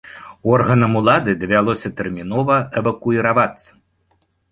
[0.51, 3.71] Органам улады давялося тэрмінова эвакуіравацца.